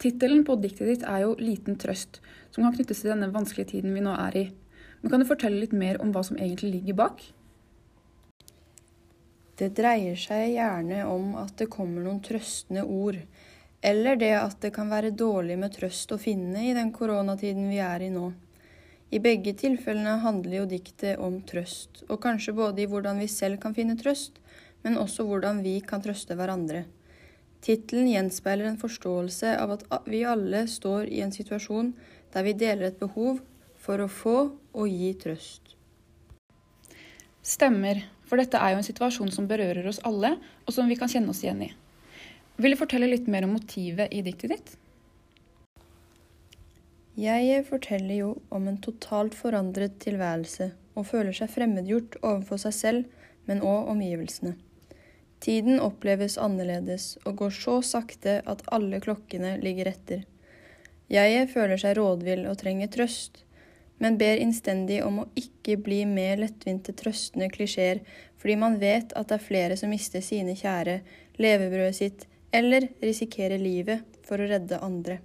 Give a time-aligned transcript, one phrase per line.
[0.00, 3.92] Tittelen på diktet ditt er jo 'Liten trøst', som kan knyttes til denne vanskelige tiden
[3.92, 4.44] vi nå er i.
[5.02, 7.20] Men kan du fortelle litt mer om hva som egentlig ligger bak?
[9.60, 13.18] Det dreier seg gjerne om at det kommer noen trøstende ord,
[13.82, 17.82] eller det at det kan være dårlig med trøst å finne i den koronatiden vi
[17.84, 18.30] er i nå.
[19.10, 23.60] I begge tilfellene handler jo diktet om trøst, og kanskje både i hvordan vi selv
[23.60, 24.40] kan finne trøst,
[24.80, 26.86] men også hvordan vi kan trøste hverandre.
[27.60, 31.92] Tittelen gjenspeiler en forståelse av at vi alle står i en situasjon
[32.32, 33.42] der vi deler et behov
[33.80, 35.74] for å få og gi trøst.
[37.44, 40.36] Stemmer, for dette er jo en situasjon som berører oss alle,
[40.66, 41.70] og som vi kan kjenne oss igjen i.
[42.60, 44.72] Vil du fortelle litt mer om motivet i diktet ditt?
[47.20, 53.08] Jeg forteller jo om en totalt forandret tilværelse, og føler seg fremmedgjort overfor seg selv,
[53.48, 54.54] men òg omgivelsene.
[55.40, 60.26] Tiden oppleves annerledes og går så sakte at alle klokkene ligger etter.
[61.10, 63.40] Jeg føler seg rådvill og trenger trøst,
[64.00, 68.02] men ber innstendig om å ikke bli med lettvinte trøstende klisjeer
[68.40, 71.00] fordi man vet at det er flere som mister sine kjære,
[71.40, 75.18] levebrødet sitt eller risikerer livet for å redde andre.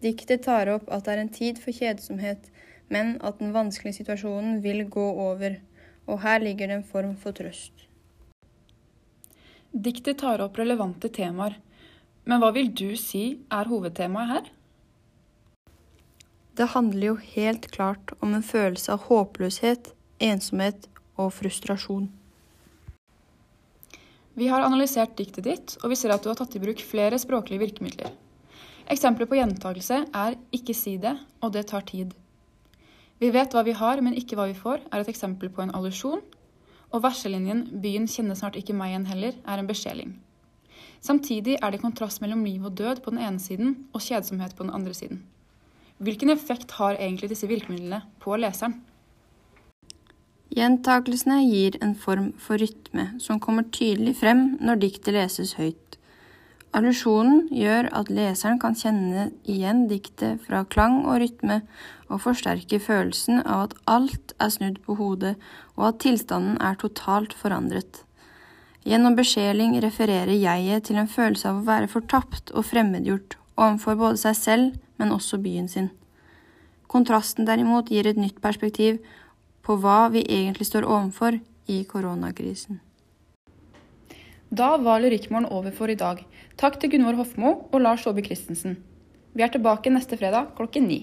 [0.00, 2.48] Diktet tar opp at det er en tid for kjedsomhet,
[2.88, 5.60] men at den vanskelige situasjonen vil gå over,
[6.08, 7.89] og her ligger det en form for trøst.
[9.70, 11.54] Diktet tar opp relevante temaer,
[12.26, 14.48] men hva vil du si er hovedtemaet her?
[16.58, 22.08] Det handler jo helt klart om en følelse av håpløshet, ensomhet og frustrasjon.
[24.34, 27.18] Vi har analysert diktet ditt, og vi ser at du har tatt i bruk flere
[27.22, 28.10] språklige virkemidler.
[28.90, 32.12] Eksempler på gjentagelse er 'ikke si det', og 'det tar tid'.
[33.20, 35.70] Vi vet hva vi har, men ikke hva vi får, er et eksempel på en
[35.70, 36.22] allusjon,
[36.90, 40.18] og varsellinjen 'byen kjenner snart ikke meg igjen heller' er en beskjeling.
[41.00, 44.64] Samtidig er det kontrast mellom liv og død på den ene siden og kjedsomhet på
[44.64, 45.22] den andre siden.
[45.98, 48.80] Hvilken effekt har egentlig disse virkemidlene på leseren?
[50.50, 55.99] Gjentakelsene gir en form for rytme som kommer tydelig frem når diktet leses høyt.
[56.70, 61.62] Allusjonen gjør at leseren kan kjenne igjen diktet fra klang og rytme,
[62.10, 65.34] og forsterke følelsen av at alt er snudd på hodet,
[65.74, 68.04] og at tilstanden er totalt forandret.
[68.86, 74.20] Gjennom besjeling refererer jeget til en følelse av å være fortapt og fremmedgjort overfor både
[74.22, 75.90] seg selv, men også byen sin.
[76.90, 79.02] Kontrasten derimot gir et nytt perspektiv
[79.66, 81.38] på hva vi egentlig står overfor
[81.70, 82.80] i koronakrisen.
[84.50, 86.24] Da var Lyrikkmorgen over for i dag.
[86.58, 88.80] Takk til Gunvor Hofmo og Lars Saabye Christensen.
[89.30, 91.02] Vi er tilbake neste fredag klokken ni.